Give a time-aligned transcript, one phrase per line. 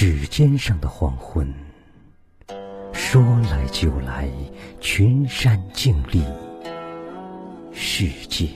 [0.00, 1.52] 指尖上的黄昏，
[2.92, 3.20] 说
[3.50, 4.28] 来就来，
[4.78, 6.22] 群山静立，
[7.72, 8.46] 世界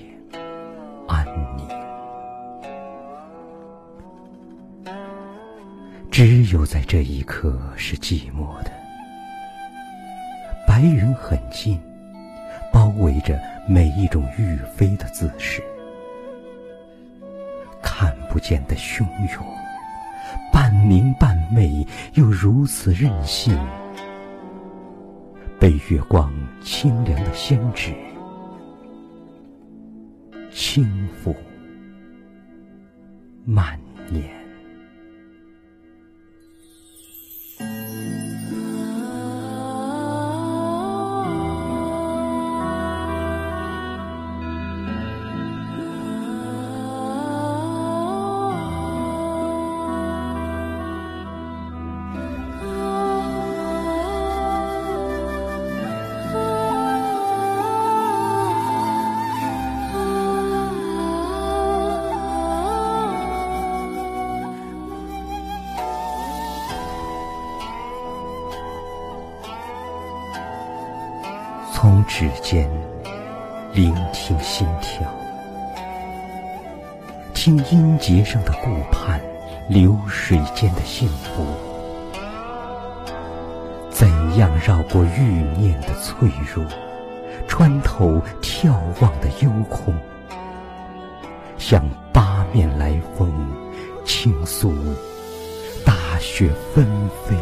[1.09, 1.66] 安宁。
[6.12, 8.70] 只有在这一刻是寂寞的，
[10.64, 11.77] 白云很近，
[12.72, 13.36] 包围着
[13.66, 15.61] 每一种欲飞的姿势，
[17.83, 19.00] 看不见的汹
[19.34, 19.45] 涌，
[20.86, 23.56] 明半昧又如此任性，
[25.58, 27.94] 被月光清凉的仙纸
[30.50, 30.84] 轻
[31.24, 31.34] 抚
[33.44, 33.78] 蔓
[34.11, 34.42] 延。
[71.93, 72.71] 从指尖
[73.75, 75.07] 聆听心跳，
[77.35, 79.21] 听音节上的顾盼，
[79.69, 81.45] 流水间的幸福，
[83.91, 86.65] 怎样绕过欲念的脆弱，
[87.47, 89.95] 穿透眺望的幽空，
[91.58, 93.31] 向八面来风
[94.07, 94.73] 倾诉
[95.85, 96.86] 大雪纷
[97.27, 97.36] 飞。